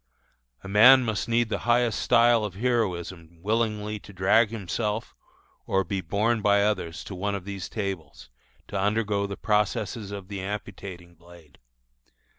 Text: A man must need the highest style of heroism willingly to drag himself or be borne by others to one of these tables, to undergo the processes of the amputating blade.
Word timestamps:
A 0.63 0.67
man 0.67 1.03
must 1.03 1.29
need 1.29 1.49
the 1.49 1.59
highest 1.69 1.99
style 1.99 2.43
of 2.43 2.55
heroism 2.55 3.37
willingly 3.43 3.99
to 3.99 4.11
drag 4.11 4.49
himself 4.49 5.13
or 5.67 5.83
be 5.83 6.01
borne 6.01 6.41
by 6.41 6.63
others 6.63 7.03
to 7.03 7.13
one 7.13 7.35
of 7.35 7.45
these 7.45 7.69
tables, 7.69 8.31
to 8.69 8.79
undergo 8.81 9.27
the 9.27 9.37
processes 9.37 10.11
of 10.11 10.27
the 10.27 10.41
amputating 10.41 11.13
blade. 11.13 11.59